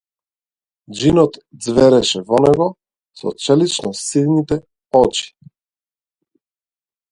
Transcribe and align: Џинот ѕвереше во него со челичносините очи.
Џинот 0.99 1.33
ѕвереше 1.67 2.21
во 2.29 2.39
него 2.47 2.67
со 3.21 3.35
челичносините 3.43 4.57
очи. 5.03 5.27